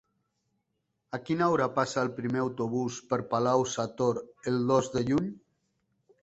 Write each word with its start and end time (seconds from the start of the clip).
A 1.17 1.19
quina 1.25 1.49
hora 1.55 1.67
passa 1.75 1.99
el 2.05 2.09
primer 2.15 2.41
autobús 2.45 2.97
per 3.11 3.19
Palau-sator 3.35 4.21
el 4.53 4.59
dos 4.73 4.91
de 4.97 5.05
juny? 5.13 5.31